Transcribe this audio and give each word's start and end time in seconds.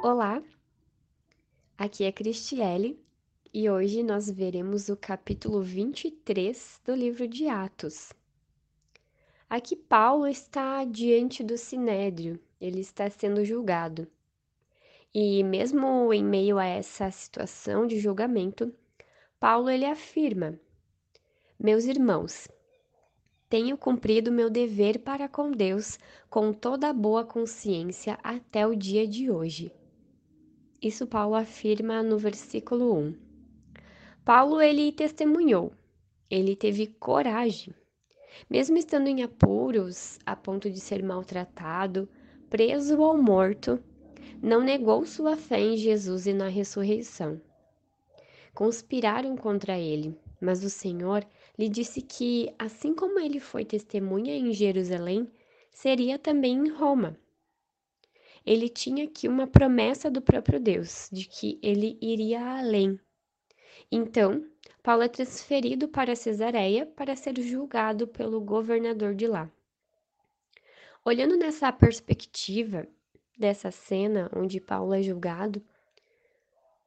Olá, 0.00 0.40
aqui 1.76 2.04
é 2.04 2.12
Cristiele 2.12 3.04
e 3.52 3.68
hoje 3.68 4.04
nós 4.04 4.30
veremos 4.30 4.88
o 4.88 4.96
capítulo 4.96 5.60
23 5.60 6.80
do 6.84 6.94
livro 6.94 7.26
de 7.26 7.48
Atos. 7.48 8.12
Aqui 9.50 9.74
Paulo 9.74 10.28
está 10.28 10.84
diante 10.84 11.42
do 11.42 11.58
sinédrio, 11.58 12.38
ele 12.60 12.78
está 12.78 13.10
sendo 13.10 13.44
julgado. 13.44 14.06
E 15.12 15.42
mesmo 15.42 16.14
em 16.14 16.22
meio 16.22 16.58
a 16.58 16.64
essa 16.64 17.10
situação 17.10 17.84
de 17.84 17.98
julgamento, 17.98 18.72
Paulo 19.40 19.68
ele 19.68 19.84
afirma: 19.84 20.56
Meus 21.58 21.86
irmãos, 21.86 22.46
tenho 23.48 23.76
cumprido 23.76 24.30
meu 24.30 24.48
dever 24.48 25.00
para 25.00 25.28
com 25.28 25.50
Deus 25.50 25.98
com 26.30 26.52
toda 26.52 26.88
a 26.88 26.92
boa 26.92 27.24
consciência 27.24 28.16
até 28.22 28.64
o 28.64 28.76
dia 28.76 29.04
de 29.04 29.28
hoje. 29.28 29.72
Isso 30.80 31.08
Paulo 31.08 31.34
afirma 31.34 32.04
no 32.04 32.16
versículo 32.16 32.96
1. 32.96 33.14
Paulo 34.24 34.62
ele 34.62 34.92
testemunhou, 34.92 35.72
ele 36.30 36.54
teve 36.54 36.86
coragem. 36.86 37.74
Mesmo 38.48 38.76
estando 38.76 39.08
em 39.08 39.24
apuros, 39.24 40.20
a 40.24 40.36
ponto 40.36 40.70
de 40.70 40.78
ser 40.78 41.02
maltratado, 41.02 42.08
preso 42.48 42.96
ou 43.00 43.20
morto, 43.20 43.82
não 44.40 44.62
negou 44.62 45.04
sua 45.04 45.36
fé 45.36 45.58
em 45.58 45.76
Jesus 45.76 46.28
e 46.28 46.32
na 46.32 46.46
ressurreição. 46.46 47.40
Conspiraram 48.54 49.36
contra 49.36 49.76
ele, 49.76 50.16
mas 50.40 50.62
o 50.62 50.70
Senhor 50.70 51.26
lhe 51.58 51.68
disse 51.68 52.00
que, 52.00 52.54
assim 52.56 52.94
como 52.94 53.18
ele 53.18 53.40
foi 53.40 53.64
testemunha 53.64 54.36
em 54.36 54.52
Jerusalém, 54.52 55.28
seria 55.72 56.20
também 56.20 56.52
em 56.54 56.68
Roma 56.68 57.18
ele 58.48 58.70
tinha 58.70 59.04
aqui 59.04 59.28
uma 59.28 59.46
promessa 59.46 60.10
do 60.10 60.22
próprio 60.22 60.58
Deus 60.58 61.10
de 61.12 61.26
que 61.28 61.58
ele 61.62 61.98
iria 62.00 62.58
além. 62.58 62.98
Então, 63.92 64.42
Paulo 64.82 65.02
é 65.02 65.08
transferido 65.08 65.86
para 65.86 66.16
Cesareia 66.16 66.86
para 66.86 67.14
ser 67.14 67.38
julgado 67.38 68.08
pelo 68.08 68.40
governador 68.40 69.14
de 69.14 69.26
lá. 69.26 69.50
Olhando 71.04 71.36
nessa 71.36 71.70
perspectiva 71.70 72.88
dessa 73.36 73.70
cena 73.70 74.30
onde 74.34 74.60
Paulo 74.60 74.94
é 74.94 75.02
julgado, 75.02 75.62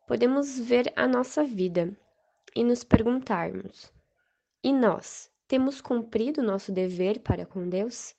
podemos 0.08 0.58
ver 0.59 0.92
a 0.96 1.08
nossa 1.08 1.44
vida 1.44 1.96
e 2.56 2.64
nos 2.64 2.84
perguntarmos: 2.84 3.94
e 4.64 4.73
nós 4.73 5.31
temos 5.48 5.80
cumprido 5.80 6.42
nosso 6.42 6.72
dever 6.72 7.20
para 7.20 7.46
com 7.46 7.70
Deus? 7.70 8.16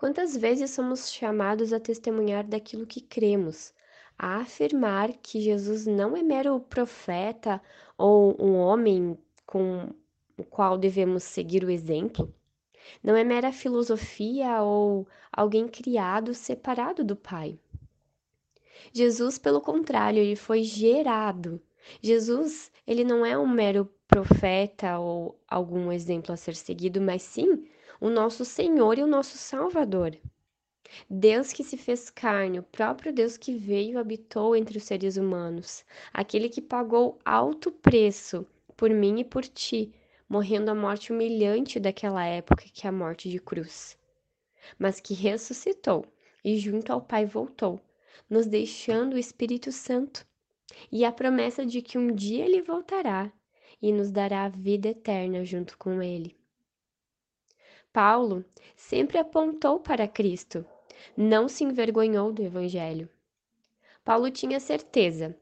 Quantas 0.00 0.34
vezes 0.34 0.70
somos 0.70 1.12
chamados 1.12 1.74
a 1.74 1.78
testemunhar 1.78 2.42
daquilo 2.42 2.86
que 2.86 3.02
cremos, 3.02 3.70
a 4.18 4.36
afirmar 4.38 5.12
que 5.22 5.42
Jesus 5.42 5.84
não 5.84 6.16
é 6.16 6.22
mero 6.22 6.58
profeta 6.58 7.60
ou 7.98 8.34
um 8.42 8.56
homem 8.56 9.18
com 9.44 9.90
o 10.38 10.42
qual 10.42 10.78
devemos 10.78 11.24
seguir 11.24 11.64
o 11.64 11.70
exemplo? 11.70 12.34
Não 13.04 13.14
é 13.14 13.22
mera 13.22 13.52
filosofia 13.52 14.62
ou 14.62 15.06
alguém 15.30 15.68
criado 15.68 16.32
separado 16.32 17.04
do 17.04 17.14
Pai. 17.14 17.58
Jesus, 18.94 19.36
pelo 19.36 19.60
contrário, 19.60 20.18
ele 20.18 20.34
foi 20.34 20.62
gerado. 20.62 21.60
Jesus, 22.00 22.72
ele 22.86 23.04
não 23.04 23.26
é 23.26 23.36
um 23.36 23.46
mero 23.46 23.86
profeta 24.08 24.98
ou 24.98 25.38
algum 25.46 25.92
exemplo 25.92 26.32
a 26.32 26.38
ser 26.38 26.56
seguido, 26.56 27.02
mas 27.02 27.20
sim 27.20 27.66
o 28.00 28.08
nosso 28.08 28.46
Senhor 28.46 28.98
e 28.98 29.02
o 29.02 29.06
nosso 29.06 29.36
Salvador. 29.36 30.16
Deus 31.08 31.52
que 31.52 31.62
se 31.62 31.76
fez 31.76 32.08
carne, 32.08 32.58
o 32.58 32.62
próprio 32.62 33.12
Deus 33.12 33.36
que 33.36 33.54
veio 33.54 33.92
e 33.92 33.96
habitou 33.96 34.56
entre 34.56 34.78
os 34.78 34.84
seres 34.84 35.16
humanos, 35.16 35.84
aquele 36.12 36.48
que 36.48 36.62
pagou 36.62 37.18
alto 37.24 37.70
preço 37.70 38.46
por 38.74 38.90
mim 38.90 39.20
e 39.20 39.24
por 39.24 39.44
ti, 39.44 39.92
morrendo 40.26 40.70
a 40.70 40.74
morte 40.74 41.12
humilhante 41.12 41.78
daquela 41.78 42.24
época, 42.24 42.64
que 42.72 42.86
é 42.86 42.88
a 42.88 42.92
morte 42.92 43.28
de 43.28 43.38
cruz, 43.38 43.98
mas 44.78 44.98
que 44.98 45.12
ressuscitou 45.12 46.06
e 46.42 46.56
junto 46.56 46.90
ao 46.92 47.02
Pai 47.02 47.26
voltou, 47.26 47.78
nos 48.28 48.46
deixando 48.46 49.14
o 49.14 49.18
Espírito 49.18 49.70
Santo 49.70 50.26
e 50.90 51.04
a 51.04 51.12
promessa 51.12 51.66
de 51.66 51.82
que 51.82 51.98
um 51.98 52.14
dia 52.14 52.44
ele 52.46 52.62
voltará 52.62 53.30
e 53.82 53.92
nos 53.92 54.10
dará 54.10 54.44
a 54.44 54.48
vida 54.48 54.88
eterna 54.88 55.44
junto 55.44 55.76
com 55.76 56.02
ele. 56.02 56.39
Paulo 57.92 58.44
sempre 58.76 59.18
apontou 59.18 59.80
para 59.80 60.06
Cristo, 60.06 60.64
não 61.16 61.48
se 61.48 61.64
envergonhou 61.64 62.32
do 62.32 62.40
Evangelho. 62.42 63.08
Paulo 64.04 64.30
tinha 64.30 64.60
certeza 64.60 65.36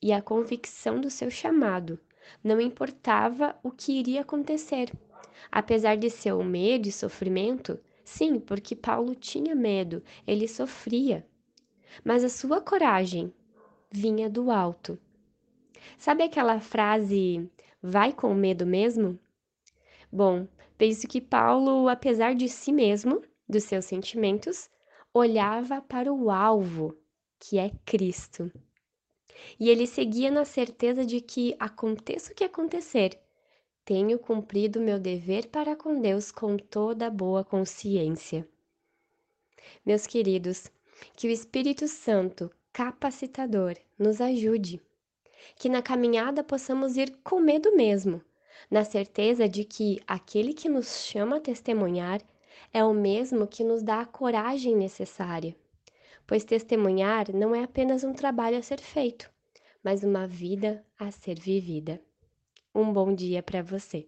e 0.00 0.10
a 0.10 0.22
convicção 0.22 0.98
do 0.98 1.10
seu 1.10 1.30
chamado, 1.30 2.00
não 2.42 2.58
importava 2.58 3.54
o 3.62 3.70
que 3.70 3.92
iria 3.92 4.22
acontecer. 4.22 4.90
Apesar 5.52 5.96
de 5.96 6.08
seu 6.08 6.42
medo 6.42 6.88
e 6.88 6.92
sofrimento, 6.92 7.78
sim, 8.02 8.38
porque 8.40 8.74
Paulo 8.74 9.14
tinha 9.14 9.54
medo, 9.54 10.02
ele 10.26 10.48
sofria. 10.48 11.26
Mas 12.02 12.24
a 12.24 12.28
sua 12.30 12.62
coragem 12.62 13.32
vinha 13.90 14.30
do 14.30 14.50
alto. 14.50 14.98
Sabe 15.98 16.22
aquela 16.22 16.60
frase, 16.60 17.50
vai 17.82 18.12
com 18.12 18.32
medo 18.34 18.64
mesmo? 18.64 19.18
Bom, 20.12 20.48
penso 20.76 21.06
que 21.06 21.20
Paulo, 21.20 21.88
apesar 21.88 22.34
de 22.34 22.48
si 22.48 22.72
mesmo, 22.72 23.22
dos 23.48 23.64
seus 23.64 23.84
sentimentos, 23.84 24.68
olhava 25.14 25.80
para 25.80 26.12
o 26.12 26.30
alvo, 26.30 26.96
que 27.38 27.58
é 27.58 27.70
Cristo. 27.84 28.50
E 29.58 29.68
ele 29.68 29.86
seguia 29.86 30.30
na 30.30 30.44
certeza 30.44 31.04
de 31.04 31.20
que, 31.20 31.54
aconteça 31.58 32.32
o 32.32 32.34
que 32.34 32.44
acontecer, 32.44 33.18
tenho 33.84 34.18
cumprido 34.18 34.80
meu 34.80 34.98
dever 34.98 35.48
para 35.48 35.74
com 35.74 36.00
Deus 36.00 36.30
com 36.30 36.56
toda 36.56 37.10
boa 37.10 37.42
consciência. 37.44 38.46
Meus 39.84 40.06
queridos, 40.06 40.70
que 41.16 41.28
o 41.28 41.30
Espírito 41.30 41.88
Santo, 41.88 42.50
capacitador, 42.72 43.76
nos 43.98 44.20
ajude, 44.20 44.80
que 45.56 45.68
na 45.68 45.82
caminhada 45.82 46.44
possamos 46.44 46.96
ir 46.96 47.16
com 47.24 47.40
medo 47.40 47.74
mesmo, 47.74 48.22
na 48.70 48.84
certeza 48.84 49.48
de 49.48 49.64
que 49.64 50.00
aquele 50.06 50.52
que 50.52 50.68
nos 50.68 51.04
chama 51.04 51.36
a 51.36 51.40
testemunhar 51.40 52.20
é 52.72 52.84
o 52.84 52.92
mesmo 52.92 53.46
que 53.46 53.62
nos 53.62 53.82
dá 53.82 54.00
a 54.00 54.06
coragem 54.06 54.76
necessária, 54.76 55.54
pois 56.26 56.44
testemunhar 56.44 57.32
não 57.32 57.54
é 57.54 57.62
apenas 57.62 58.04
um 58.04 58.12
trabalho 58.12 58.58
a 58.58 58.62
ser 58.62 58.80
feito, 58.80 59.30
mas 59.82 60.02
uma 60.02 60.26
vida 60.26 60.84
a 60.98 61.10
ser 61.10 61.38
vivida. 61.38 62.00
Um 62.74 62.92
bom 62.92 63.14
dia 63.14 63.42
para 63.42 63.62
você. 63.62 64.04